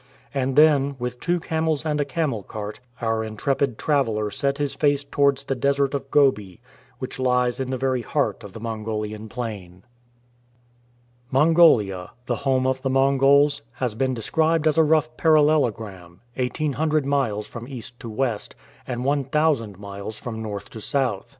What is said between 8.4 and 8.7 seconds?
of the